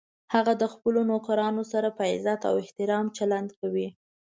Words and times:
هغه 0.33 0.53
د 0.61 0.63
خپلو 0.73 0.99
نوکرانو 1.11 1.63
سره 1.71 1.89
په 1.97 2.03
عزت 2.11 2.41
او 2.49 2.55
احترام 2.63 3.05
چلند 3.17 3.49
کوي 3.59 3.87